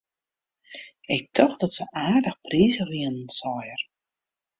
[1.15, 3.81] Ik tocht dat se aardich prizich wienen, sei er.